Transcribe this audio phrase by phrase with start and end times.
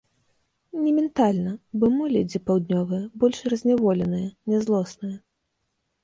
[0.83, 1.51] Ні ментальна,
[1.83, 5.17] бо мы людзі паўднёвыя, больш разняволеныя, нязлосныя.